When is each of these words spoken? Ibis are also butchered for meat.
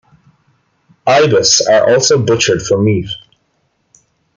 Ibis 1.05 1.61
are 1.69 1.87
also 1.93 2.17
butchered 2.25 2.63
for 2.63 2.81
meat. 2.81 3.07